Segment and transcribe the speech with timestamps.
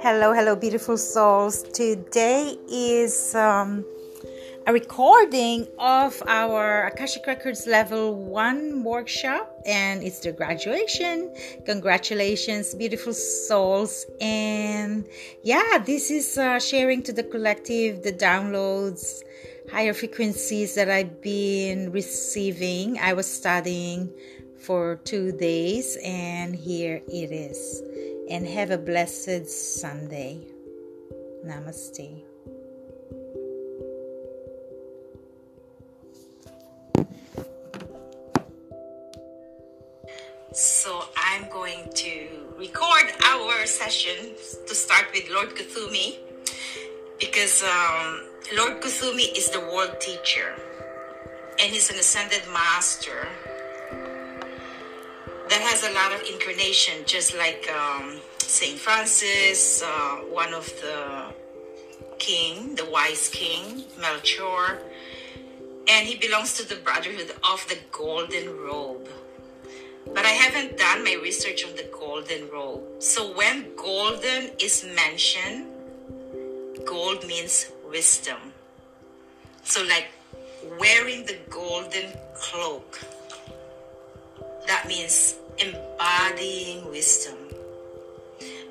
[0.00, 1.64] Hello, hello, beautiful souls.
[1.64, 3.84] Today is um,
[4.66, 11.30] a recording of our Akashic Records Level 1 workshop, and it's the graduation.
[11.66, 14.06] Congratulations, beautiful souls.
[14.22, 15.06] And
[15.42, 19.22] yeah, this is uh, sharing to the collective the downloads,
[19.70, 22.98] higher frequencies that I've been receiving.
[22.98, 24.10] I was studying
[24.66, 27.82] for two days, and here it is
[28.30, 30.40] and have a blessed Sunday.
[31.44, 32.22] Namaste.
[40.54, 44.34] So I'm going to record our session
[44.66, 46.16] to start with Lord Kuthumi
[47.20, 48.22] because um,
[48.56, 50.54] Lord Kuthumi is the world teacher
[51.60, 53.28] and he's an ascended master
[55.54, 61.32] that has a lot of incarnation, just like um, Saint Francis, uh, one of the
[62.18, 64.82] king, the wise king, Melchior,
[65.88, 69.08] and he belongs to the Brotherhood of the Golden Robe.
[70.12, 72.82] But I haven't done my research on the Golden Robe.
[73.00, 75.68] So when golden is mentioned,
[76.84, 78.40] gold means wisdom.
[79.62, 80.08] So like
[80.80, 82.98] wearing the golden cloak
[84.66, 87.36] that means embodying wisdom,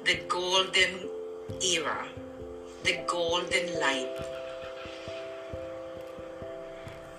[0.06, 1.10] the golden
[1.64, 2.06] era,
[2.84, 4.10] the golden light.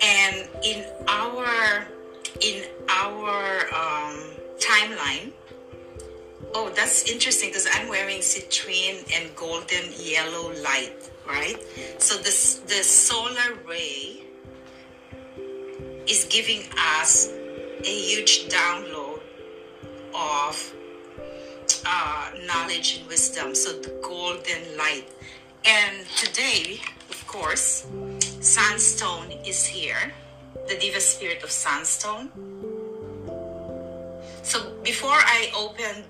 [0.03, 1.87] And in our
[2.41, 4.21] in our um,
[4.59, 5.33] timeline,
[6.55, 11.57] oh, that's interesting because I'm wearing citrine and golden yellow light, right?
[11.99, 14.25] So this the solar ray
[16.07, 17.29] is giving us
[17.83, 19.04] a huge download
[20.15, 20.75] of
[21.87, 23.55] uh, knowledge and wisdom.
[23.55, 25.09] So the golden light.
[25.65, 26.81] And today,
[27.11, 27.87] of course,
[28.41, 30.13] Sandstone is here,
[30.69, 32.31] the Diva Spirit of Sandstone.
[34.43, 36.05] So before I opened,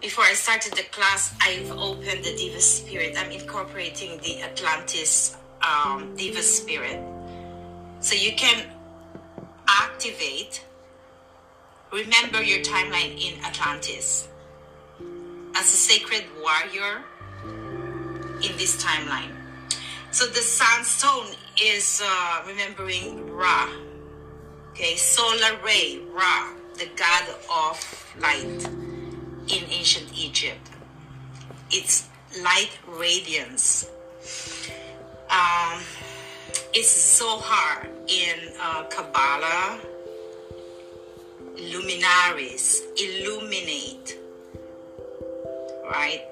[0.00, 3.14] before I started the class, I've opened the Diva Spirit.
[3.18, 6.98] I'm incorporating the Atlantis um, Diva Spirit.
[8.00, 8.66] So you can
[9.68, 10.64] activate
[11.96, 14.28] remember your timeline in Atlantis
[15.54, 17.02] as a sacred warrior
[18.44, 19.32] in this timeline.
[20.10, 23.70] So the sandstone is uh, remembering Ra,
[24.72, 28.68] okay, solar ray, Ra, the god of light
[29.48, 30.68] in ancient Egypt.
[31.70, 32.08] It's
[32.42, 33.88] light radiance.
[35.30, 35.80] Um,
[36.74, 39.80] it's Zohar in uh, Kabbalah
[41.58, 44.18] luminaries, illuminate.
[45.90, 46.22] Right?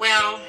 [0.00, 0.40] Well,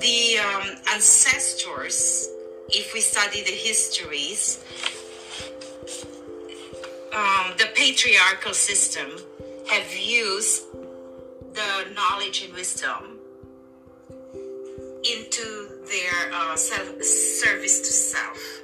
[0.00, 2.28] the um, ancestors,
[2.68, 4.64] if we study the histories,
[7.14, 9.10] um, the patriarchal system
[9.70, 10.64] have used
[11.54, 13.18] the knowledge and wisdom
[15.04, 18.62] into their uh, self, service to self.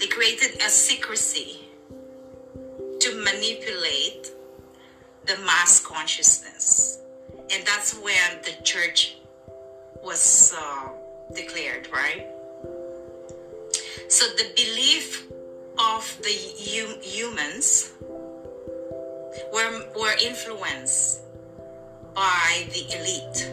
[0.00, 1.63] They created a secrecy
[3.04, 4.30] to manipulate
[5.26, 7.00] the mass consciousness.
[7.50, 9.16] And that's when the church
[10.02, 10.88] was uh,
[11.34, 12.26] declared, right?
[14.08, 15.26] So the belief
[15.78, 16.34] of the
[16.64, 17.92] hum- humans
[19.52, 21.20] were, were influenced
[22.14, 23.52] by the elite,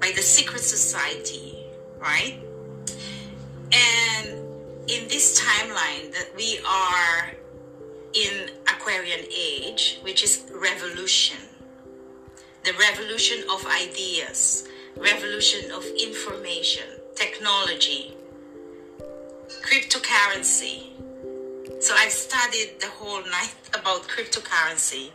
[0.00, 1.66] by the secret society,
[2.00, 2.40] right?
[3.72, 4.28] And
[4.90, 7.30] in this timeline that we are
[8.14, 11.38] in Aquarian age, which is revolution.
[12.64, 16.84] The revolution of ideas, revolution of information,
[17.14, 18.14] technology,
[19.62, 20.90] cryptocurrency.
[21.80, 25.10] So I've studied the whole night about cryptocurrency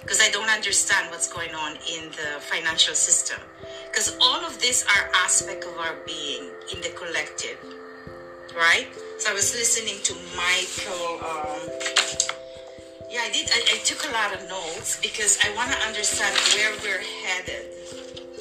[0.00, 3.38] because I don't understand what's going on in the financial system.
[3.86, 7.58] Because all of these are aspects of our being in the collective,
[8.56, 8.88] right?
[9.18, 11.20] So I was listening to Michael.
[11.24, 12.31] Um,
[13.12, 13.50] yeah, I did.
[13.52, 17.68] I, I took a lot of notes because I want to understand where we're headed.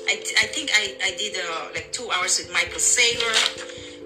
[0.08, 3.36] I, I think I, I did uh, like two hours with Michael Saylor,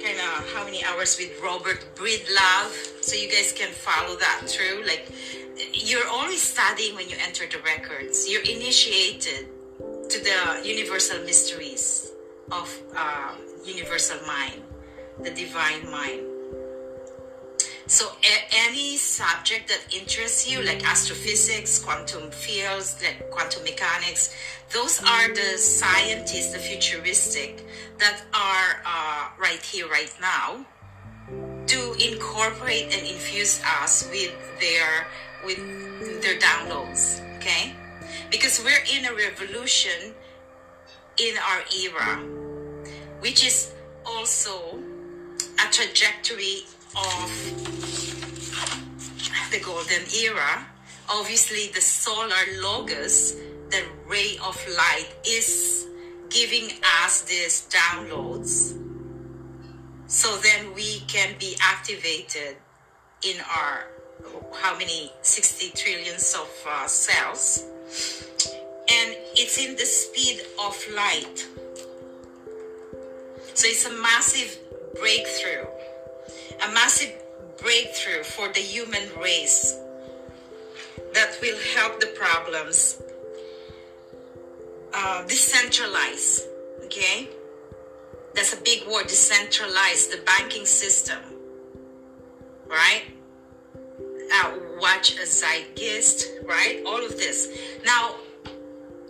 [0.01, 4.83] kind of how many hours with Robert Breedlove, so you guys can follow that through.
[4.85, 5.07] Like,
[5.71, 8.27] you're always studying when you enter the records.
[8.27, 9.47] You're initiated
[10.09, 12.12] to the universal mysteries
[12.51, 14.62] of uh, universal mind,
[15.21, 16.34] the divine mind.
[17.87, 24.33] So a- any subject that interests you, like astrophysics, quantum fields, like quantum mechanics,
[24.73, 27.63] those are the scientists, the futuristic,
[27.99, 30.65] that are uh, right here, right now,
[31.67, 35.07] to incorporate and infuse us with their
[35.45, 35.59] with
[36.23, 37.21] their downloads.
[37.38, 37.75] Okay,
[38.31, 40.15] because we're in a revolution
[41.19, 42.17] in our era,
[43.21, 43.71] which is
[44.05, 44.79] also
[45.63, 46.65] a trajectory
[46.95, 47.30] of
[49.51, 50.65] the golden era.
[51.09, 53.36] Obviously, the solar logos,
[53.69, 55.88] the ray of light, is
[56.30, 56.69] giving
[57.03, 58.77] us these downloads.
[60.07, 62.57] So then we can be activated
[63.24, 63.88] in our
[64.62, 67.65] how many 60 trillions of uh, cells
[68.88, 71.45] and it's in the speed of light
[73.53, 74.57] so it's a massive
[75.00, 75.65] breakthrough
[76.63, 77.13] a massive
[77.57, 79.77] breakthrough for the human race
[81.13, 83.01] that will help the problems
[84.93, 86.41] uh, decentralize.
[86.85, 87.29] Okay?
[88.33, 91.19] That's a big word decentralize the banking system.
[92.67, 93.03] Right?
[94.33, 96.81] Uh, watch a zeitgeist, right?
[96.85, 97.47] All of this.
[97.85, 98.15] Now,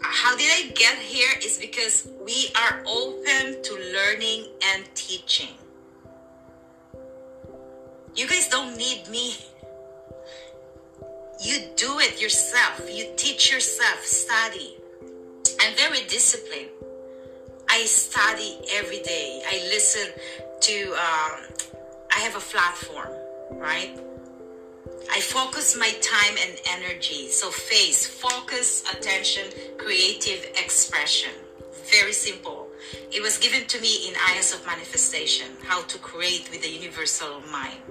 [0.02, 1.30] how did I get here?
[1.44, 5.56] Is because we are open to learning and teaching.
[8.16, 9.36] You guys don't need me.
[11.44, 12.82] You do it yourself.
[12.90, 14.78] You teach yourself, study.
[15.60, 16.70] I'm very disciplined.
[17.70, 19.42] I study every day.
[19.46, 20.14] I listen
[20.62, 21.42] to, um,
[22.16, 23.10] I have a platform,
[23.52, 24.00] right?
[25.12, 27.28] I focus my time and energy.
[27.28, 29.44] So, face, focus, attention,
[29.78, 31.32] creative expression.
[31.92, 32.70] Very simple.
[33.12, 37.42] It was given to me in Ayahs of Manifestation how to create with the universal
[37.52, 37.85] mind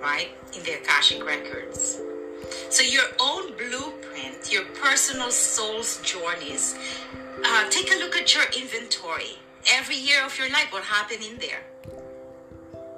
[0.00, 0.28] right?
[0.56, 2.00] In the Akashic records.
[2.70, 6.76] So your own blueprint, your personal soul's journeys.
[7.44, 9.36] Uh, take a look at your inventory.
[9.72, 11.62] Every year of your life, what happened in there?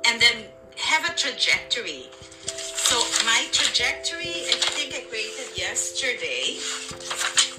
[0.07, 0.45] And then
[0.77, 2.07] have a trajectory.
[2.47, 6.59] So my trajectory, I think I created yesterday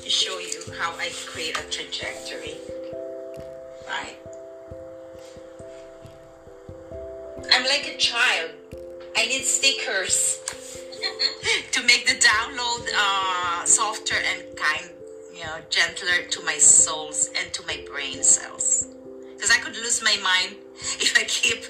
[0.03, 2.55] to show you how I create a trajectory.
[3.87, 4.17] Right?
[7.51, 8.51] I'm like a child
[9.15, 10.39] I need stickers
[11.71, 14.89] to make the download uh, softer and kind,
[15.33, 18.87] you know, gentler to my souls and to my brain cells.
[19.35, 20.57] Because I could lose my mind
[20.99, 21.65] if I keep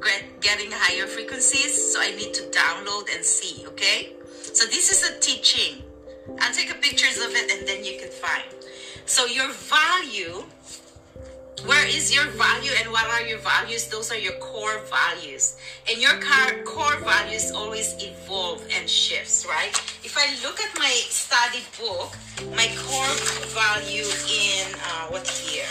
[0.40, 1.92] getting higher frequencies.
[1.92, 4.12] So I need to download and see, okay?
[4.42, 5.82] So this is a teaching.
[6.40, 8.44] I'll take a pictures of it and then you can find.
[9.06, 10.44] So your value
[11.66, 13.88] where is your value and what are your values?
[13.88, 15.56] Those are your core values.
[15.88, 16.14] And your
[16.64, 19.70] core values always evolve and shifts, right?
[20.02, 22.16] If I look at my study book,
[22.56, 23.16] my core
[23.52, 25.68] value in uh, what year?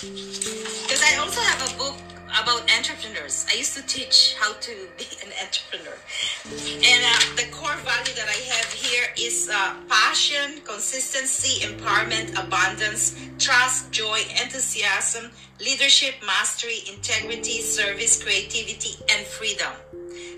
[0.00, 3.46] Because I also have a book about entrepreneurs.
[3.50, 5.96] I used to teach how to be an entrepreneur.
[6.44, 13.16] And uh, the core value that I have here is uh, passion, consistency, empowerment, abundance,
[13.38, 15.30] trust, joy, enthusiasm,
[15.60, 19.72] leadership, mastery, integrity, service, creativity, and freedom.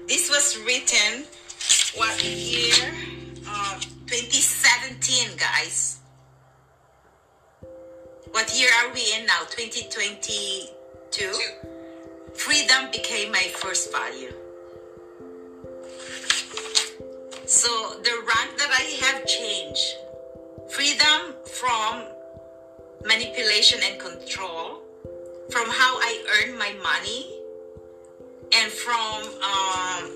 [0.07, 1.25] This was written
[1.97, 2.95] what year?
[3.47, 6.01] Uh, 2017, guys.
[8.31, 9.41] What year are we in now?
[9.51, 10.69] 2022?
[11.11, 11.33] Two.
[12.35, 14.33] Freedom became my first value.
[17.47, 17.69] So
[18.03, 19.97] the rank that I have changed
[20.71, 22.05] freedom from
[23.05, 24.83] manipulation and control,
[25.51, 27.39] from how I earn my money,
[28.55, 30.11] and from um,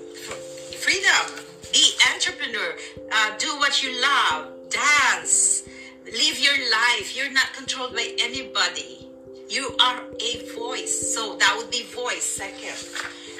[0.77, 1.45] freedom.
[1.71, 2.75] Be entrepreneur.
[3.11, 4.51] Uh, do what you love.
[4.69, 5.63] Dance.
[6.05, 7.15] Live your life.
[7.15, 9.09] You're not controlled by anybody
[9.49, 11.13] you are a voice.
[11.13, 12.75] So that would be voice second.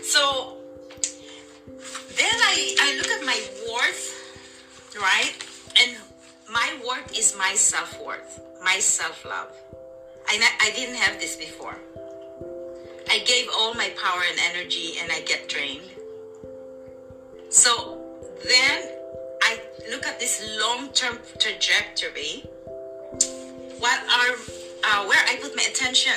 [0.04, 0.58] So
[2.18, 3.40] then I, I look at my
[3.72, 5.34] worth, right?
[5.82, 5.98] And
[6.52, 9.52] my worth is my self worth, my self love.
[10.28, 11.76] I, I didn't have this before.
[13.10, 15.90] I gave all my power and energy and I get drained.
[17.50, 18.00] So
[18.44, 18.90] then
[19.44, 19.60] I
[19.92, 22.44] look at this long term trajectory.
[23.80, 24.36] What are
[24.84, 26.14] uh, where I put my attention.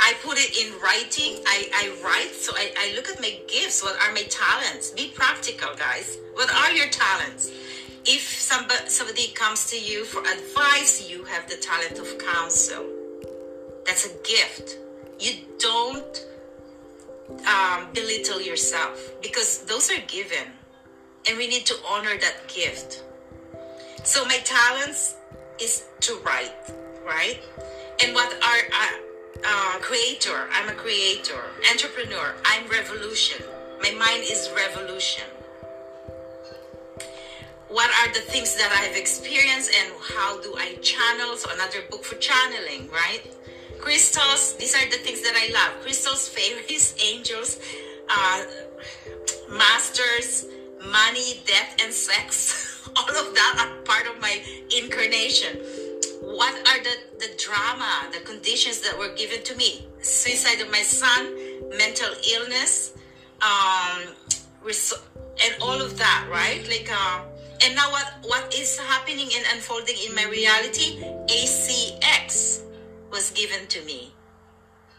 [0.00, 1.42] I put it in writing.
[1.46, 2.34] I, I write.
[2.34, 3.82] So I, I look at my gifts.
[3.82, 4.90] What are my talents?
[4.90, 6.16] Be practical, guys.
[6.34, 7.50] What are your talents?
[8.04, 12.86] If somebody, somebody comes to you for advice, you have the talent of counsel.
[13.84, 14.78] That's a gift.
[15.18, 16.26] You don't
[17.46, 20.46] um, belittle yourself because those are given
[21.28, 23.02] and we need to honor that gift.
[24.04, 25.16] So my talents
[25.60, 26.52] is to write,
[27.06, 27.40] right?
[28.02, 30.48] And what are uh, uh, creator?
[30.52, 32.34] I'm a creator, entrepreneur.
[32.44, 33.44] I'm revolution.
[33.80, 35.24] My mind is revolution.
[37.68, 41.36] What are the things that I've experienced and how do I channel?
[41.36, 43.22] So another book for channeling, right?
[43.78, 45.82] Crystals, these are the things that I love.
[45.82, 47.60] Crystals, fairies, angels,
[48.08, 48.44] uh,
[49.50, 50.46] masters,
[50.90, 52.88] money, death, and sex.
[52.96, 54.42] All of that are part of my
[54.76, 55.58] incarnation.
[56.20, 59.86] What are the, the drama, the conditions that were given to me?
[60.00, 61.34] Suicide of my son,
[61.76, 62.94] mental illness,
[63.42, 64.14] um,
[64.64, 66.66] and all of that, right?
[66.68, 67.22] Like, uh,
[67.64, 71.02] and now what, what is happening and unfolding in my reality?
[71.28, 72.62] ACX
[73.10, 74.12] was given to me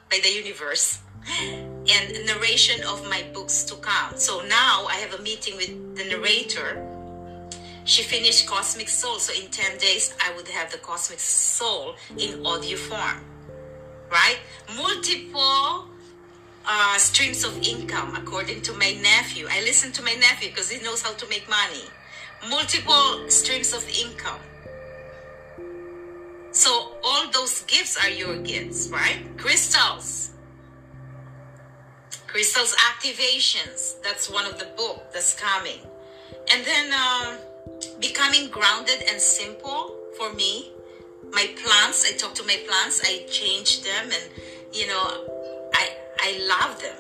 [0.09, 0.99] by the universe
[1.39, 4.17] and narration of my books to come.
[4.17, 6.96] So now I have a meeting with the narrator.
[7.87, 12.45] She finished Cosmic Soul, so in 10 days I would have the Cosmic Soul in
[12.45, 13.23] audio form.
[14.11, 14.39] Right?
[14.75, 15.87] Multiple
[16.65, 19.47] uh, streams of income, according to my nephew.
[19.49, 21.85] I listen to my nephew because he knows how to make money.
[22.49, 24.41] Multiple streams of income.
[26.51, 29.23] So all those gifts are your gifts, right?
[29.37, 30.31] Crystals
[32.27, 35.79] crystals activations that's one of the book that's coming
[36.51, 37.37] and then um,
[37.99, 40.71] becoming grounded and simple for me.
[41.31, 44.31] My plants i talk to my plants i change them and
[44.73, 45.05] you know
[45.73, 46.97] i i love them.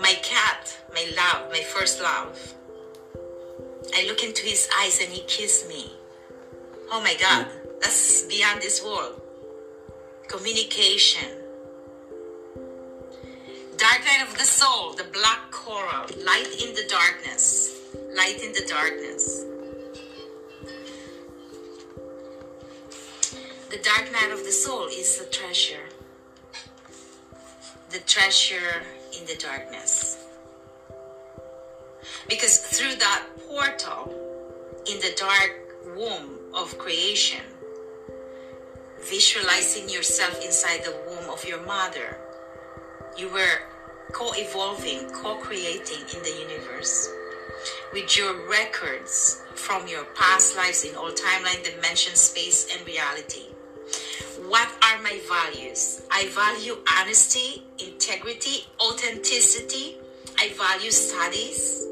[0.00, 2.54] My cat my love my first love.
[3.94, 5.92] I look into his eyes and he kissed me.
[6.92, 7.80] Oh my god mm.
[7.80, 9.20] that's beyond this world.
[10.28, 11.28] Communication.
[13.76, 17.80] Dark night of the soul, the black coral, light in the darkness,
[18.16, 19.44] light in the darkness.
[23.74, 25.88] The dark night of the soul is the treasure,
[27.90, 28.84] the treasure
[29.18, 30.24] in the darkness.
[32.28, 34.14] Because through that portal
[34.88, 37.40] in the dark womb of creation,
[39.10, 42.16] visualizing yourself inside the womb of your mother,
[43.18, 43.58] you were
[44.12, 47.12] co evolving, co creating in the universe
[47.92, 53.53] with your records from your past lives in all timeline, dimension, space, and reality.
[54.48, 56.02] What are my values?
[56.10, 59.96] I value honesty, integrity, authenticity.
[60.38, 61.86] I value studies.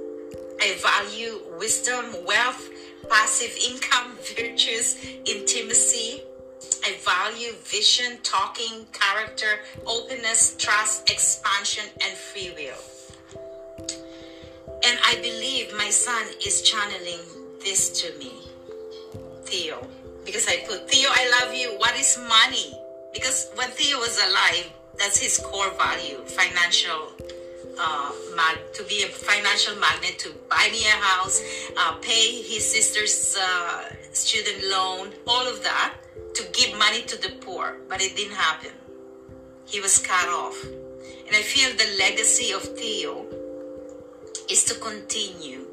[0.61, 2.69] I value wisdom, wealth,
[3.09, 6.23] passive income, virtues, intimacy,
[6.85, 12.83] I value vision, talking, character, openness, trust, expansion, and free will.
[14.85, 17.21] And I believe my son is channeling
[17.61, 18.33] this to me,
[19.45, 19.87] Theo.
[20.25, 21.79] Because I put, Theo, I love you.
[21.79, 22.79] What is money?
[23.13, 27.13] Because when Theo was alive, that's his core value financial
[27.79, 31.43] uh, mag- to be a financial magnet to buy me a house,
[31.77, 35.95] uh, pay his sister's uh, student loan, all of that
[36.35, 38.71] to give money to the poor, but it didn't happen.
[39.67, 40.63] He was cut off.
[40.65, 43.25] And I feel the legacy of Theo
[44.51, 45.67] is to continue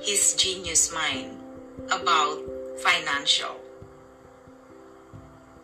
[0.00, 1.38] his genius mind
[1.90, 2.38] about
[2.82, 3.56] financial.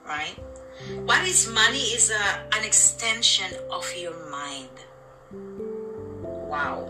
[0.07, 0.37] Right?
[1.05, 4.69] What is money is a, an extension of your mind.
[5.33, 6.89] Wow.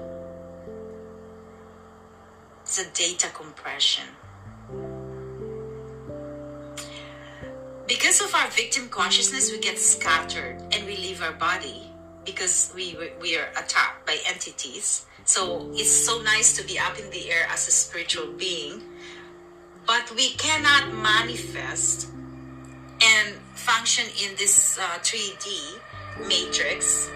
[2.63, 4.05] It's a data compression.
[7.87, 11.91] because of our victim consciousness, we get scattered and we leave our body
[12.25, 15.07] because we we are attacked by entities.
[15.25, 18.83] So it's so nice to be up in the air as a spiritual being,
[19.87, 22.09] but we cannot manifest
[23.05, 25.79] and function in this uh, 3D
[26.29, 27.11] matrix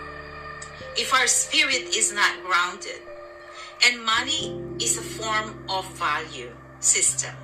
[0.96, 3.00] if our spirit is not grounded.
[3.86, 7.34] And money is a form of value system.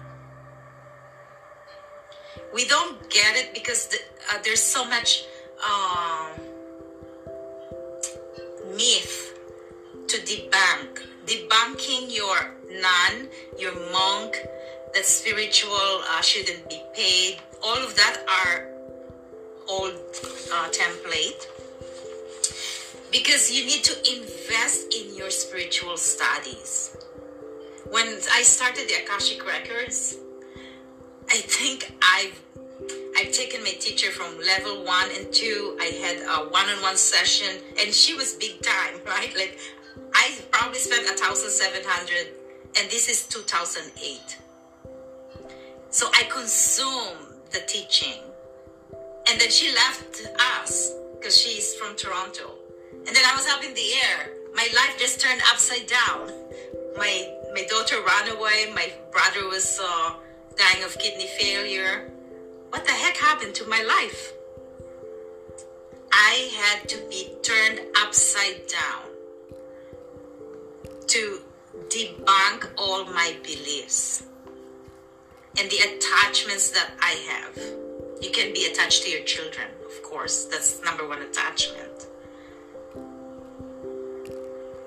[2.53, 3.99] We don't get it because the,
[4.31, 5.25] uh, there's so much
[5.63, 6.41] um,
[8.77, 9.39] myth
[10.09, 11.03] to debunk.
[11.27, 14.37] Debunking your nun your monk
[14.95, 18.69] that spiritual uh, shouldn't be paid all of that are
[19.69, 19.95] old
[20.53, 21.49] uh, template
[23.11, 26.97] because you need to invest in your spiritual studies
[27.91, 30.19] when i started the akashic records
[31.31, 32.41] I think I've
[33.17, 35.77] I've taken my teacher from level one and two.
[35.81, 39.35] I had a one-on-one session, and she was big time, right?
[39.37, 39.59] Like
[40.15, 42.35] I probably spent a thousand seven hundred,
[42.79, 44.39] and this is two thousand eight.
[45.91, 47.24] So I consumed
[47.55, 48.21] the teaching,
[49.29, 50.29] and then she left
[50.61, 52.51] us because she's from Toronto,
[52.93, 54.31] and then I was up in the air.
[54.55, 56.31] My life just turned upside down.
[56.99, 57.15] My
[57.55, 58.71] my daughter ran away.
[58.75, 60.15] My brother was uh,
[60.59, 62.11] dying of kidney failure
[62.75, 64.33] what the heck happened to my life?
[66.13, 69.05] I had to be turned upside down
[71.07, 71.39] to
[71.89, 74.25] debunk all my beliefs
[75.59, 77.57] and the attachments that I have.
[78.21, 80.47] You can be attached to your children, of course.
[80.47, 82.07] That's number one attachment.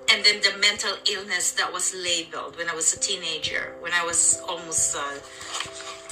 [0.10, 4.04] And then the mental illness that was labeled when I was a teenager, when I
[4.04, 5.20] was almost uh,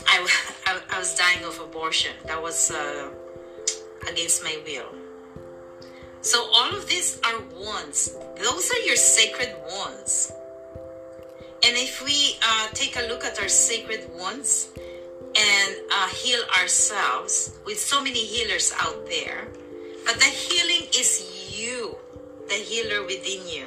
[0.08, 0.28] I,
[0.68, 2.12] I, I, was dying of abortion.
[2.26, 3.10] That was uh,
[4.10, 4.94] against my will.
[6.22, 8.16] So all of these are wounds.
[8.38, 10.32] Those are your sacred wounds.
[11.66, 14.70] And if we uh, take a look at our sacred wounds
[15.36, 19.48] and uh, heal ourselves with so many healers out there,
[20.06, 21.98] but the healing is you,
[22.48, 23.66] the healer within you.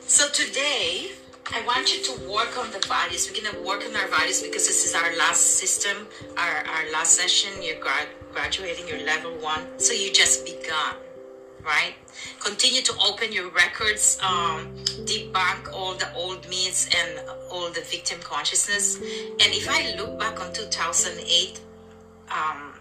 [0.00, 1.12] So today,
[1.54, 3.30] I want you to work on the bodies.
[3.30, 6.92] We're going to work on our bodies because this is our last system, our, our
[6.92, 7.62] last session.
[7.62, 9.78] You're grad, graduating your level one.
[9.78, 10.96] So you just begun,
[11.64, 11.94] right?
[12.40, 18.18] Continue to open your records, um, debunk all the old myths and all the victim
[18.20, 18.96] consciousness.
[18.96, 21.60] And if I look back on 2008,
[22.30, 22.74] um,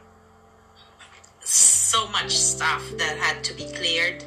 [1.44, 4.24] so much stuff that had to be cleared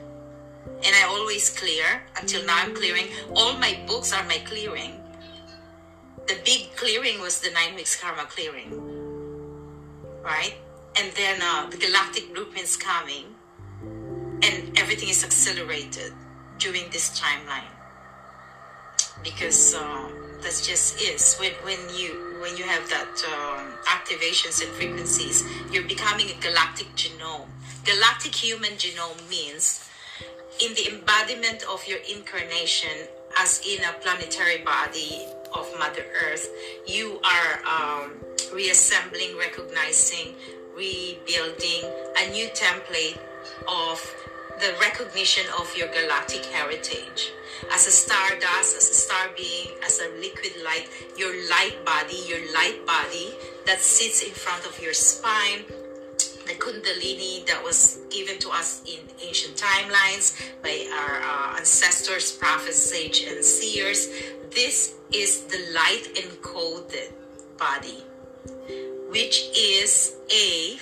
[0.84, 3.06] and I always clear until now I'm clearing.
[3.34, 5.00] All my books are my clearing.
[6.26, 8.70] The big clearing was the nine weeks karma clearing,
[10.22, 10.54] right?
[10.98, 13.33] And then uh, the galactic blueprint's coming,
[14.42, 16.12] and everything is accelerated
[16.58, 17.74] during this timeline
[19.22, 20.08] because uh,
[20.42, 25.88] that just is when when you when you have that um, activations and frequencies, you're
[25.88, 27.48] becoming a galactic genome.
[27.84, 29.88] Galactic human genome means
[30.60, 36.48] in the embodiment of your incarnation as in a planetary body of Mother Earth,
[36.86, 38.12] you are um,
[38.52, 40.34] reassembling, recognizing,
[40.76, 41.82] rebuilding
[42.20, 43.18] a new template
[43.68, 43.98] of
[44.60, 47.32] the recognition of your galactic heritage.
[47.72, 52.52] As a stardust, as a star being, as a liquid light, your light body, your
[52.52, 53.34] light body
[53.66, 55.64] that sits in front of your spine,
[56.46, 62.76] the Kundalini that was given to us in ancient timelines by our uh, ancestors, prophets,
[62.76, 64.08] sages, and seers.
[64.50, 67.10] This is the light encoded
[67.58, 68.04] body,
[69.14, 70.76] which is a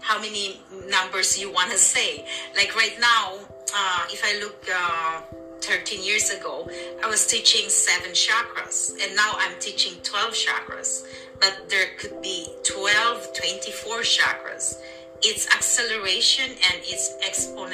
[0.00, 2.24] how many numbers you want to say.
[2.54, 3.34] Like right now,
[3.74, 5.20] uh, if I look uh,
[5.60, 6.70] 13 years ago,
[7.02, 11.02] I was teaching seven chakras, and now I'm teaching 12 chakras
[11.40, 14.80] but there could be 12, 24 chakras.
[15.22, 17.65] It's acceleration and it's exponential.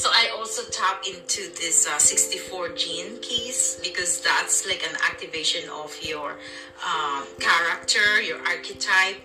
[0.00, 5.68] So I also tap into this uh, 64 gene keys because that's like an activation
[5.68, 6.38] of your
[6.82, 9.20] um, character, your archetype.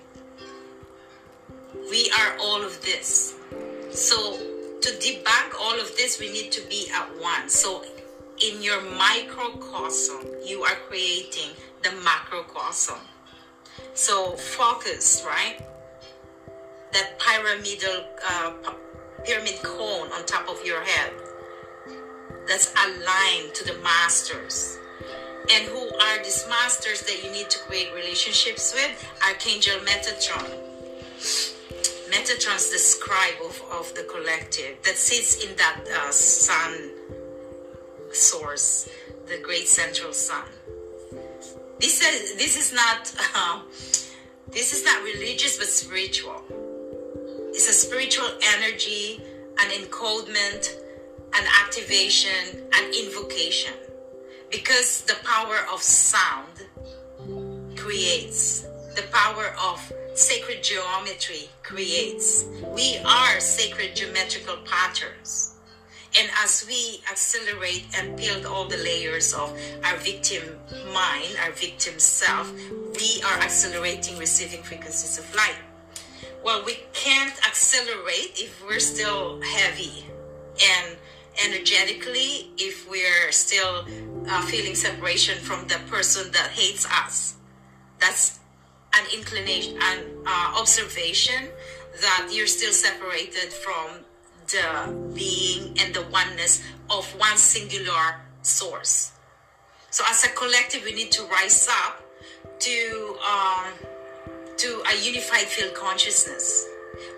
[1.89, 3.35] We are all of this.
[3.91, 4.37] So
[4.81, 7.47] to debunk all of this, we need to be at one.
[7.47, 7.85] So
[8.45, 11.51] in your microcosm, you are creating
[11.83, 12.99] the macrocosm.
[13.93, 15.57] So focus, right?
[16.91, 18.51] That pyramidal uh,
[19.25, 21.13] pyramid cone on top of your head
[22.47, 24.77] that's aligned to the masters.
[25.51, 29.07] And who are these masters that you need to create relationships with?
[29.27, 30.49] Archangel Metatron.
[32.09, 36.91] Metatron's the scribe of, of the collective that sits in that uh, sun
[38.11, 38.89] source,
[39.27, 40.45] the great central sun.
[41.79, 43.61] This is this is not uh,
[44.51, 46.41] this is not religious but spiritual.
[47.55, 49.21] It's a spiritual energy,
[49.61, 50.75] an encodement,
[51.33, 53.71] an activation, an invocation.
[54.51, 56.65] Because the power of sound
[57.77, 58.63] creates,
[58.97, 59.79] the power of
[60.15, 62.43] sacred geometry creates.
[62.75, 65.55] We are sacred geometrical patterns.
[66.19, 70.59] And as we accelerate and peel all the layers of our victim
[70.93, 72.51] mind, our victim self,
[72.99, 75.55] we are accelerating receiving frequencies of light.
[76.45, 80.05] Well, we can't accelerate if we're still heavy
[80.61, 80.95] and
[81.43, 83.87] energetically if we're still
[84.29, 87.37] uh, feeling separation from the person that hates us.
[87.99, 88.39] That's
[88.95, 91.49] an inclination, an uh, observation
[91.99, 94.01] that you're still separated from
[94.45, 99.13] the being and the oneness of one singular source.
[99.89, 102.03] So as a collective, we need to rise up
[102.59, 103.73] to um,
[104.57, 106.67] to a unified field consciousness.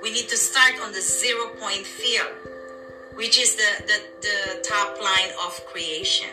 [0.02, 2.34] We need to start on the zero point field,
[3.16, 6.30] which is the, the, the top line of creation.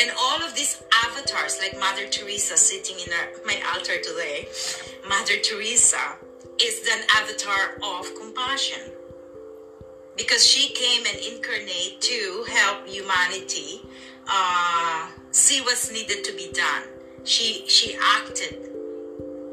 [0.00, 4.48] And all of these avatars, like Mother Teresa sitting in our, my altar today,
[5.08, 6.16] Mother Teresa
[6.60, 8.92] is an avatar of compassion
[10.16, 13.82] because she came and incarnate to help humanity
[14.28, 16.84] uh, see what's needed to be done.
[17.24, 18.70] She she acted,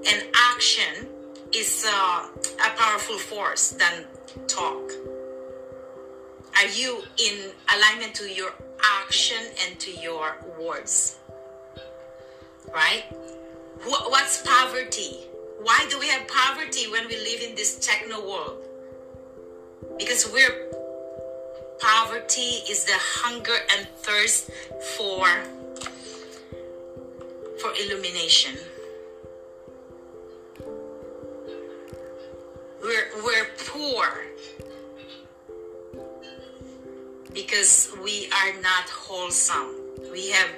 [0.08, 1.08] and action
[1.54, 2.28] is uh,
[2.66, 4.06] a powerful force than
[4.48, 4.92] talk.
[6.58, 8.52] Are you in alignment to your
[9.04, 11.18] action and to your words?
[12.74, 13.06] Right?
[13.84, 15.18] What's poverty?
[15.62, 18.66] Why do we have poverty when we live in this techno world?
[19.98, 20.70] Because we're
[21.80, 24.52] poverty is the hunger and thirst
[24.98, 25.28] for
[27.60, 28.58] for illumination.
[32.82, 34.26] We're we're poor
[37.34, 39.76] because we are not wholesome.
[40.12, 40.50] We have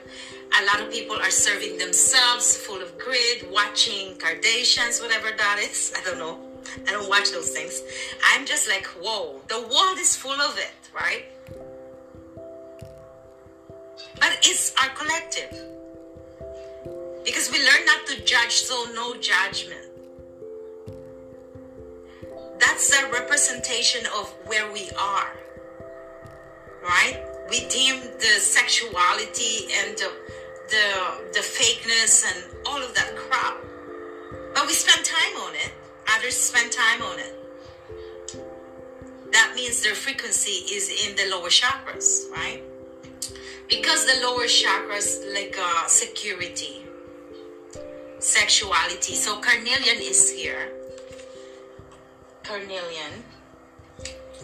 [0.62, 5.93] a lot of people are serving themselves full of greed, watching Kardashians, whatever that is.
[5.97, 6.39] I don't know.
[6.88, 7.81] I don't watch those things.
[8.25, 11.25] I'm just like, whoa, the world is full of it, right?
[14.19, 15.51] But it's our collective.
[17.25, 19.92] Because we learn not to judge, so no judgment.
[22.59, 25.33] That's a representation of where we are
[26.83, 27.23] right?
[27.49, 30.11] We deem the sexuality and the,
[30.69, 33.57] the, the fakeness and all of that crap.
[34.53, 35.71] But we spend time on it.
[36.15, 37.35] Others spend time on it.
[39.31, 42.61] That means their frequency is in the lower chakras, right?
[43.67, 46.85] Because the lower chakras, like uh, security,
[48.19, 49.15] sexuality.
[49.15, 50.69] So carnelian is here.
[52.43, 53.23] Carnelian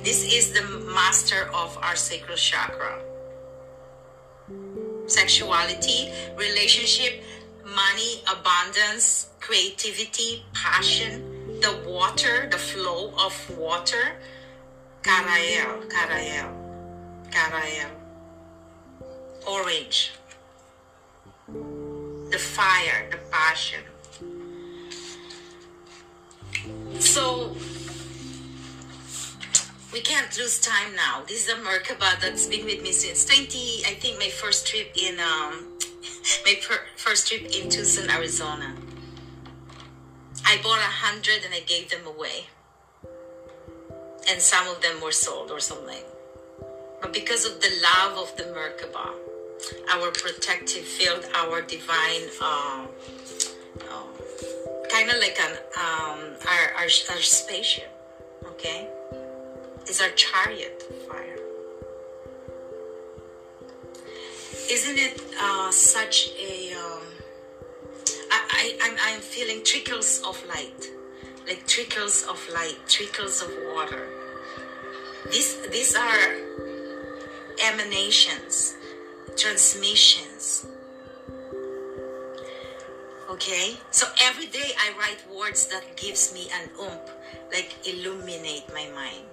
[0.04, 0.64] this is the
[0.96, 3.02] master of our sacral chakra.
[5.08, 7.22] Sexuality, relationship,
[7.66, 14.16] money, abundance, creativity, passion, the water, the flow of water.
[15.04, 16.50] Karael, Karael,
[17.30, 17.90] Karael.
[19.46, 20.12] Orange.
[22.32, 23.84] The fire, the passion.
[27.00, 27.56] So
[29.92, 31.24] we can't lose time now.
[31.28, 34.92] This is a Merkaba that's been with me since 20, I think my first trip
[34.96, 35.78] in, um,
[36.46, 38.76] my per- first trip in Tucson, Arizona.
[40.46, 42.48] I bought a hundred and I gave them away.
[44.30, 46.04] And some of them were sold or something.
[47.02, 49.10] But because of the love of the Merkaba,
[49.92, 52.86] our protective field, our divine, uh,
[53.90, 54.04] uh,
[54.92, 57.92] kind of like an um, our, our, our spaceship,
[58.46, 58.88] okay?
[59.90, 61.40] Is our chariot fire.
[64.70, 66.74] Isn't it uh, such a?
[66.74, 67.02] Um,
[68.32, 70.92] I, I, I'm, I'm feeling trickles of light,
[71.48, 74.08] like trickles of light, trickles of water.
[75.32, 76.36] These, these are
[77.66, 78.76] emanations,
[79.36, 80.68] transmissions.
[83.32, 87.12] Okay, so every day I write words that gives me an oomph,
[87.52, 89.26] like illuminate my mind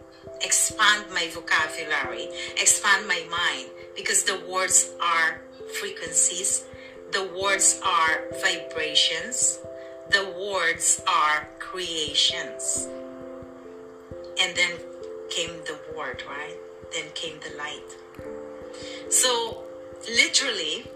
[0.42, 2.28] expand my vocabulary,
[2.60, 5.40] expand my mind, because the words are
[5.80, 6.64] frequencies,
[7.12, 9.60] the words are vibrations,
[10.10, 12.88] the words are creations.
[14.40, 14.72] And then
[15.30, 16.56] came the word, right?
[16.92, 17.96] Then came the light.
[19.10, 19.64] So,
[20.08, 20.86] literally,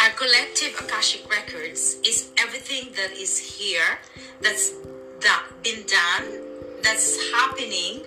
[0.00, 3.98] our collective Akashic records is everything that is here
[4.42, 4.74] that's
[5.20, 6.43] that been done
[6.84, 8.04] that's happening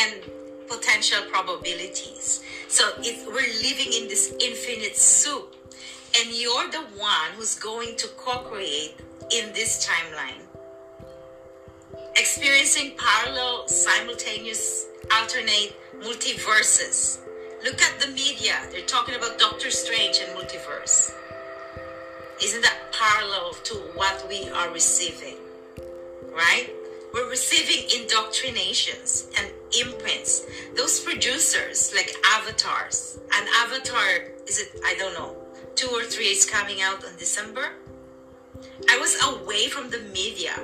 [0.00, 0.22] and
[0.68, 2.42] potential probabilities.
[2.68, 5.54] So if we're living in this infinite soup,
[6.16, 8.94] and you're the one who's going to co-create
[9.32, 10.40] in this timeline,
[12.16, 17.18] experiencing parallel, simultaneous, alternate multiverses.
[17.62, 21.12] Look at the media; they're talking about Doctor Strange and multiverse.
[22.42, 25.36] Isn't that parallel to what we are receiving?
[26.32, 26.70] Right?
[27.14, 29.48] We're receiving indoctrinations and
[29.80, 30.46] imprints.
[30.76, 34.80] Those producers, like avatars, an avatar is it?
[34.84, 35.36] I don't know.
[35.76, 37.66] Two or three is coming out in December.
[38.90, 40.58] I was away from the media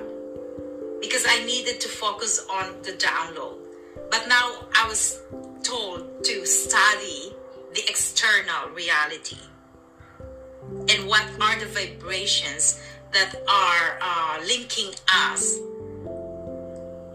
[1.01, 3.59] because I needed to focus on the download.
[4.11, 5.21] But now I was
[5.63, 7.33] told to study
[7.75, 9.39] the external reality
[10.89, 12.83] and what are the vibrations
[13.13, 15.61] that are uh, linking us.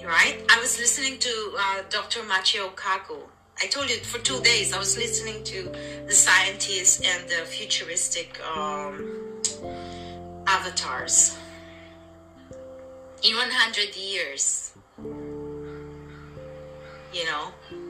[0.06, 0.40] Right?
[0.50, 2.20] I was listening to uh, Dr.
[2.22, 3.18] Michio Kaku.
[3.60, 5.72] I told you for two days I was listening to
[6.06, 9.42] the scientists and the futuristic um,
[10.46, 11.36] avatars.
[13.24, 14.74] In 100 years,
[17.12, 17.48] you know,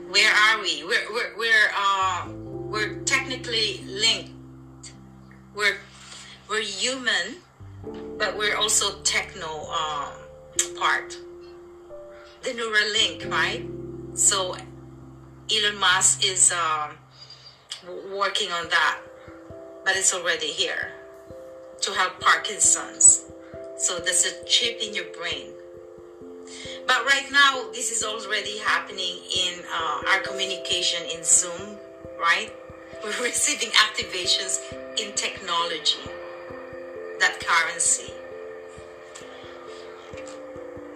[0.09, 0.85] where are we?
[0.85, 4.93] We're, we're, we're, uh, we're technically linked.
[5.53, 5.77] We're,
[6.49, 7.41] we're human,
[8.17, 10.13] but we're also techno um,
[10.79, 11.17] part.
[12.45, 13.65] The Neuralink, right?
[14.13, 14.55] So
[15.51, 16.91] Elon Musk is um,
[18.15, 18.99] working on that,
[19.83, 20.91] but it's already here
[21.81, 23.25] to help Parkinson's.
[23.79, 25.53] So there's a chip in your brain.
[26.85, 31.77] But right now, this is already happening in uh, our communication in Zoom,
[32.19, 32.51] right?
[33.03, 34.59] We're receiving activations
[35.01, 35.97] in technology,
[37.19, 38.14] that currency.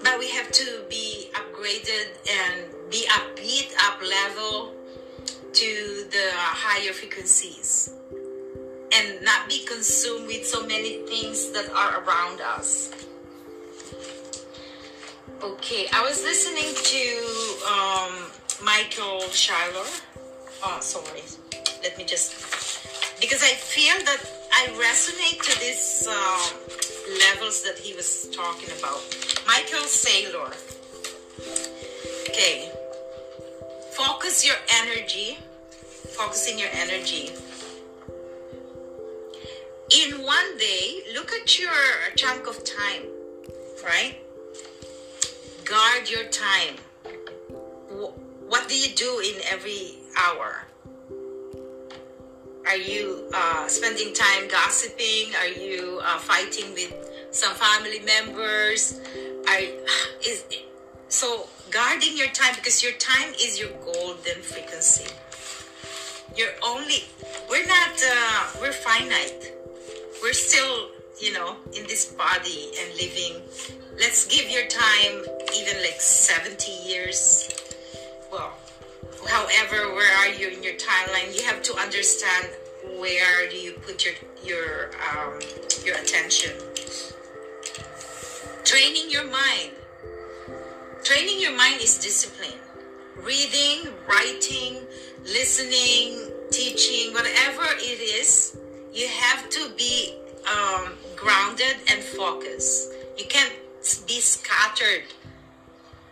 [0.03, 4.73] But we have to be upgraded and be bit up level
[5.53, 7.93] to the higher frequencies
[8.93, 12.91] and not be consumed with so many things that are around us.
[15.41, 17.03] Okay, I was listening to
[17.67, 19.88] um, Michael Shiler.
[20.63, 21.23] Oh, sorry.
[21.81, 22.33] Let me just
[23.21, 26.49] because I feel that I resonate to these uh,
[27.29, 29.28] levels that he was talking about.
[29.89, 30.54] Saylor.
[32.30, 32.71] Okay,
[33.91, 35.38] focus your energy.
[36.15, 37.32] Focusing your energy
[39.91, 41.71] in one day, look at your
[42.15, 43.04] chunk of time,
[43.84, 44.17] right?
[45.65, 46.75] Guard your time.
[48.47, 50.65] What do you do in every hour?
[52.67, 55.34] Are you uh, spending time gossiping?
[55.39, 56.93] Are you uh, fighting with
[57.32, 58.99] some family members?
[59.47, 59.62] Are
[60.25, 60.45] is
[61.08, 65.08] so guarding your time because your time is your golden frequency.
[66.36, 67.04] You're only
[67.49, 69.60] we're not uh, we're finite
[70.21, 73.41] we're still, you know, in this body and living.
[73.99, 75.23] Let's give your time
[75.56, 77.49] even like 70 years.
[78.32, 78.54] Well,
[79.28, 81.36] however, where are you in your timeline?
[81.36, 82.49] You have to understand
[82.99, 85.39] where do you put your your um,
[85.86, 86.56] your attention.
[88.63, 89.72] Training your mind.
[91.04, 92.60] Training your mind is discipline.
[93.15, 94.86] Reading, writing,
[95.24, 98.58] listening, teaching, whatever it is,
[98.93, 102.91] you have to be um, grounded and focused.
[103.17, 103.54] You can't
[104.06, 105.06] be scattered.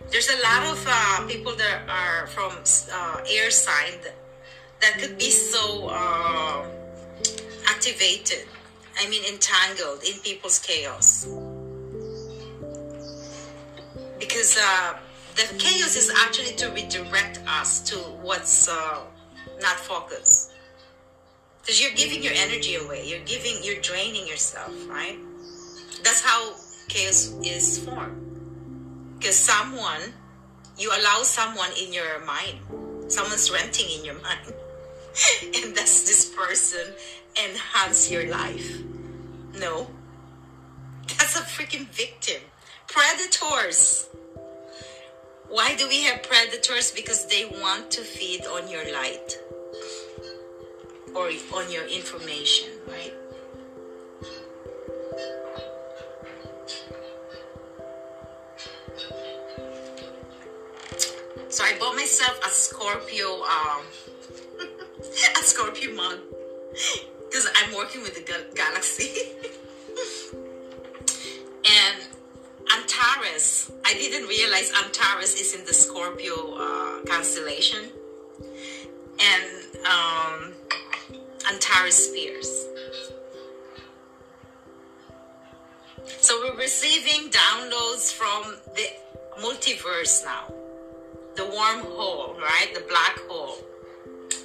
[0.09, 2.53] There's a lot of uh, people that are from
[2.91, 3.93] uh, air sign
[4.81, 6.65] that, could be so uh,
[7.67, 8.47] activated.
[8.99, 11.27] I mean, entangled in people's chaos.
[14.27, 14.97] Because uh,
[15.35, 18.99] the chaos is actually to redirect us to what's uh,
[19.61, 20.51] not focused
[21.67, 23.05] because you're giving your energy away.
[23.05, 25.17] You're giving you're draining yourself right?
[26.03, 26.53] That's how
[26.87, 28.23] chaos is formed.
[29.19, 30.13] Because someone
[30.77, 32.59] you allow someone in your mind.
[33.09, 34.53] Someone's renting in your mind.
[35.43, 36.93] And that's this person
[37.35, 38.81] enhance your life.
[39.59, 39.87] No.
[41.17, 42.41] That's a freaking victim
[42.87, 44.07] predators
[45.49, 49.37] why do we have predators because they want to feed on your light
[51.15, 53.13] or on your information, right?
[61.49, 63.83] So I bought myself a Scorpio, um,
[65.39, 66.19] a Scorpio mug
[67.29, 68.96] because I'm working with the galaxy.
[74.57, 77.89] Antares is in the Scorpio uh, constellation.
[79.19, 79.45] And
[79.85, 80.53] um,
[81.51, 82.65] Antares spheres.
[86.19, 88.87] So we're receiving downloads from the
[89.39, 90.51] multiverse now.
[91.35, 92.71] The wormhole, right?
[92.73, 93.57] The black hole.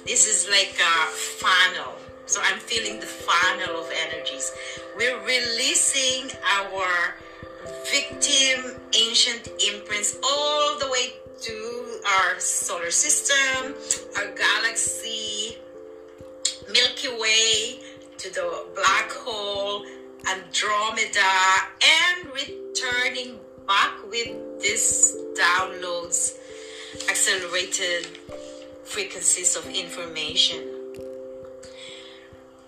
[0.05, 1.93] This is like a funnel.
[2.25, 4.51] So I'm feeling the funnel of energies.
[4.95, 7.15] We're releasing our
[7.91, 13.75] victim ancient imprints all the way to our solar system,
[14.17, 15.57] our galaxy,
[16.71, 17.79] Milky Way,
[18.17, 19.85] to the black hole,
[20.29, 21.33] Andromeda,
[21.83, 26.37] and returning back with this downloads
[27.09, 28.07] accelerated
[28.83, 30.61] frequencies of information.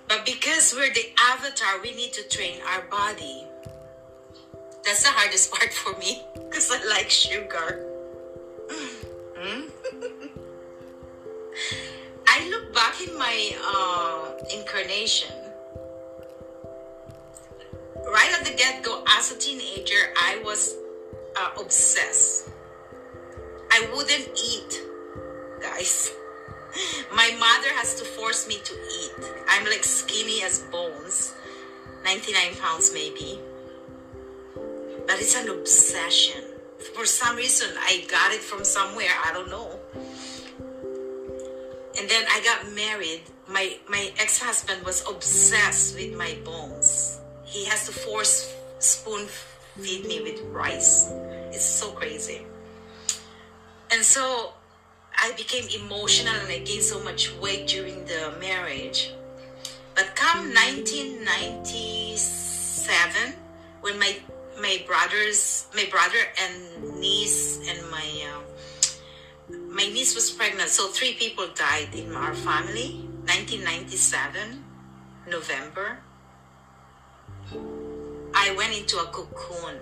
[0.08, 3.46] But because we're the avatar, we need to train our body.
[4.86, 7.84] That's the hardest part for me because I like sugar.
[8.70, 9.66] Hmm?
[12.28, 15.34] I look back in my uh, incarnation.
[18.06, 20.76] Right at the get go, as a teenager, I was
[21.36, 22.50] uh, obsessed.
[23.72, 24.82] I wouldn't eat,
[25.62, 26.14] guys.
[27.16, 29.12] My mother has to force me to eat.
[29.50, 31.34] I'm like skinny as bones,
[32.04, 33.40] 99 pounds maybe.
[35.08, 36.44] But it's an obsession.
[36.96, 39.80] For some reason, I got it from somewhere, I don't know.
[41.98, 43.22] And then I got married.
[43.48, 47.20] My my ex-husband was obsessed with my bones.
[47.46, 49.28] He has to force spoon
[49.78, 51.10] feed me with rice.
[51.52, 52.42] It's so crazy.
[53.92, 54.54] And so
[55.18, 59.14] I became emotional and I gained so much weight during the marriage.
[59.96, 63.34] But come 1997,
[63.82, 64.18] when my
[64.60, 68.42] my brothers, my brother and niece and my uh,
[69.70, 73.02] my niece was pregnant, so three people died in our family.
[73.26, 74.64] 1997,
[75.28, 75.98] November.
[78.36, 79.80] I went into a cocoon,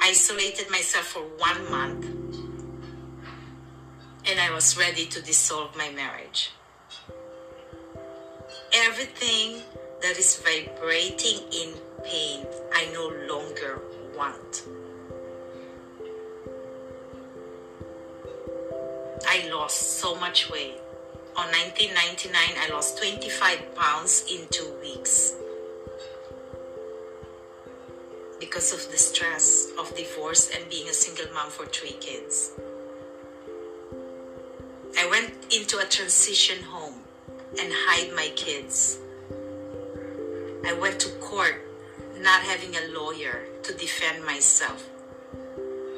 [0.00, 2.04] isolated myself for one month,
[4.26, 6.50] and I was ready to dissolve my marriage.
[8.74, 9.62] Everything
[10.02, 13.80] that is vibrating in pain, I no longer
[14.16, 14.62] want.
[19.28, 20.78] I lost so much weight.
[21.36, 25.34] On 1999, I lost 25 pounds in two weeks
[28.38, 32.52] because of the stress of divorce and being a single mom for three kids.
[34.98, 36.94] I went into a transition home
[37.58, 38.98] and hide my kids.
[40.66, 41.71] I went to court
[42.22, 44.88] not having a lawyer to defend myself.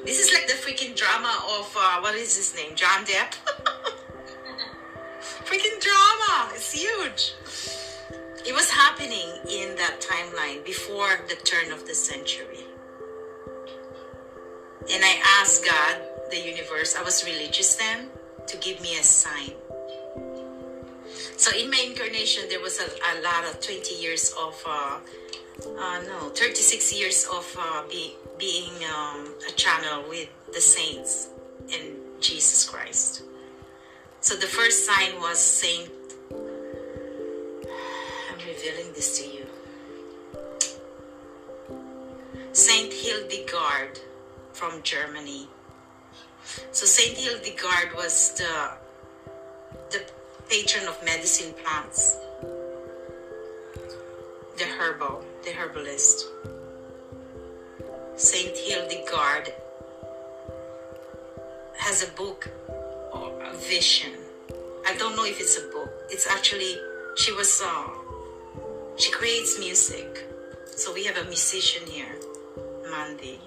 [0.05, 2.75] This is like the freaking drama of uh, what is his name?
[2.75, 3.35] John Depp.
[5.45, 6.51] freaking drama.
[6.55, 7.35] It's huge.
[8.47, 12.67] It was happening in that timeline before the turn of the century.
[14.93, 18.09] And I asked God, the universe, I was religious then,
[18.47, 19.53] to give me a sign.
[21.37, 24.99] So in my incarnation, there was a, a lot of 20 years of, uh,
[25.63, 31.29] uh, no, 36 years of uh, be, being um, a channel with the saints
[31.73, 33.23] and Jesus Christ.
[34.21, 35.91] So the first sign was Saint.
[38.31, 39.47] I'm revealing this to you.
[42.53, 44.01] Saint Hildegard
[44.53, 45.49] from Germany.
[46.73, 48.71] So Saint Hildegard was the
[49.91, 50.03] the
[50.49, 52.17] patron of medicine plants,
[54.57, 56.27] the herbal, the herbalist.
[58.17, 59.53] Saint Hildegard
[61.77, 62.49] has a book
[63.13, 64.13] or a vision.
[64.87, 65.91] I don't know if it's a book.
[66.09, 66.77] It's actually
[67.17, 67.89] she was uh,
[68.97, 70.25] she creates music.
[70.67, 72.17] So we have a musician here,
[72.91, 73.39] Mandy.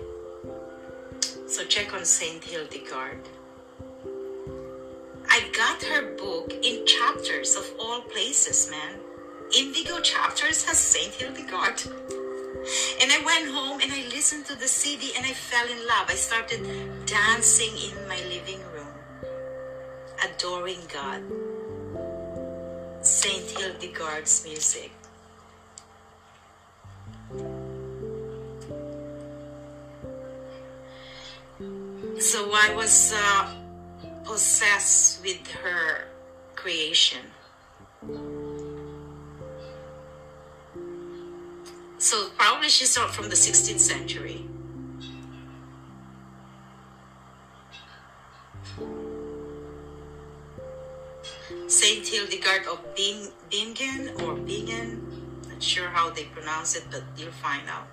[1.48, 3.22] So check on Saint Hildegard.
[5.30, 9.07] I got her book in chapters of all places, man.
[9.56, 11.82] Indigo Chapters has Saint Hildegard.
[13.02, 16.10] And I went home and I listened to the CD and I fell in love.
[16.10, 16.62] I started
[17.06, 18.88] dancing in my living room,
[20.24, 21.24] adoring God.
[23.02, 24.92] Saint Hildegard's music.
[32.20, 33.56] So I was uh,
[34.26, 36.08] possessed with her
[36.56, 37.22] creation.
[42.08, 44.46] So probably she's not from the 16th century.
[51.68, 55.04] Saint Hildegard of Bing, Bingen or Bingen,
[55.50, 57.90] not sure how they pronounce it, but you'll find out.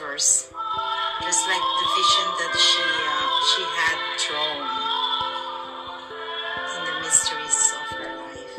[0.00, 0.50] Universe,
[1.20, 4.62] just like the vision that she uh, she had drawn
[6.76, 8.56] in the mysteries of her life.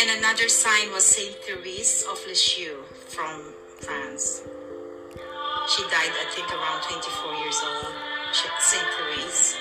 [0.00, 4.42] And another sign was Saint Therese of Lisieux from France.
[5.68, 7.94] She died, I think, around 24 years old.
[8.58, 9.56] Saint Therese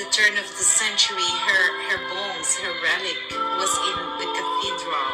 [0.00, 3.20] the turn of the century, her, her bones, her relic,
[3.60, 5.12] was in the cathedral.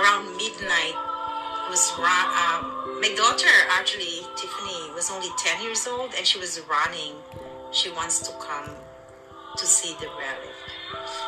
[0.00, 0.96] Around midnight,
[1.68, 7.16] was um, my daughter actually Tiffany was only 10 years old and she was running.
[7.70, 8.70] She wants to come
[9.58, 10.56] to see the relic.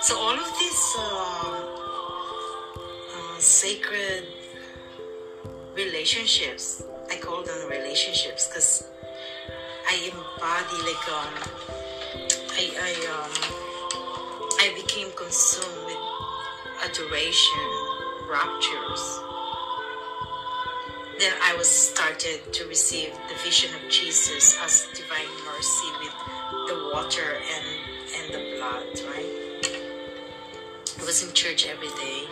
[0.01, 1.67] So all of these uh,
[3.13, 4.25] uh, sacred
[5.75, 8.89] relationships, I call them relationships because
[9.87, 11.90] I embody like um,
[12.61, 13.33] I I um
[14.61, 15.97] I became consumed with
[16.85, 17.69] adoration,
[18.29, 19.05] raptures.
[21.19, 26.15] Then I was started to receive the vision of Jesus as divine mercy with
[26.69, 27.67] the water and
[28.17, 29.33] and the blood, right?
[31.01, 32.29] I was in church every day.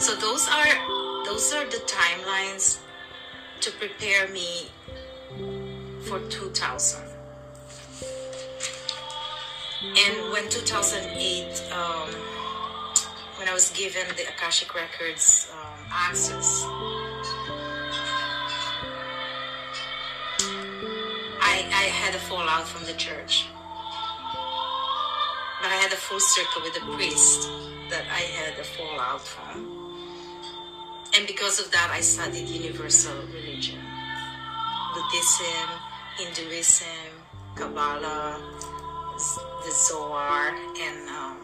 [0.00, 2.78] So those are those are the timelines
[3.60, 4.68] to prepare me
[6.02, 7.11] for 2000
[9.82, 12.08] and when 2008 um,
[13.38, 16.64] when i was given the akashic records um, access
[21.44, 23.46] I, I had a fallout from the church.
[25.60, 27.48] But i had a full circle with the priest
[27.90, 29.56] that i had a fallout from.
[31.16, 33.80] And because of that i studied universal religion.
[34.94, 35.68] Buddhism
[36.18, 37.10] hinduism
[37.56, 38.40] kabbalah
[39.22, 41.36] the Zohar and um,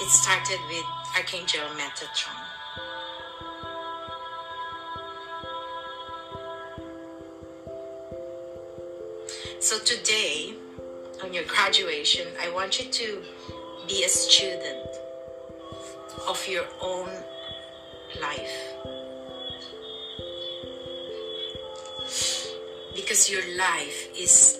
[0.00, 0.84] it started with
[1.16, 2.42] Archangel Metatron.
[9.60, 10.54] So today,
[11.22, 13.22] on your graduation, I want you to
[13.86, 14.88] be a student
[16.26, 17.10] of your own
[18.20, 18.91] life.
[23.12, 24.58] Because your life is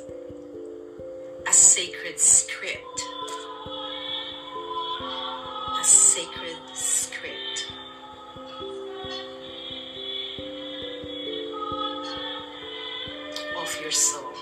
[1.48, 3.02] a sacred script.
[5.00, 7.72] A sacred script.
[13.56, 14.34] Of your soul.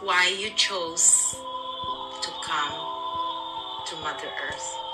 [0.00, 1.36] Why you chose
[2.22, 2.72] to come
[3.84, 4.89] to Mother Earth.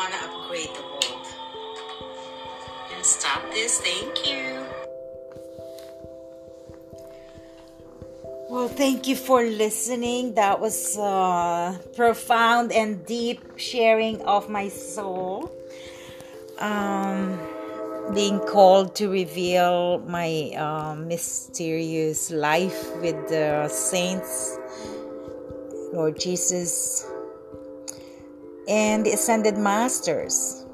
[0.00, 1.26] Want to upgrade the world.
[2.94, 3.80] And stop this.
[3.80, 4.64] Thank you.
[8.48, 10.34] Well, thank you for listening.
[10.36, 15.52] That was uh, profound and deep sharing of my soul.
[16.58, 17.38] Um,
[18.14, 24.58] being called to reveal my uh, mysterious life with the saints,
[25.92, 27.04] Lord Jesus,
[28.68, 30.66] and the Ascended Masters.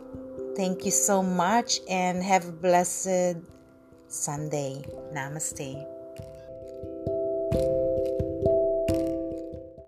[0.57, 3.37] Thank you so much and have a blessed
[4.09, 4.85] Sunday.
[5.13, 5.96] Namaste.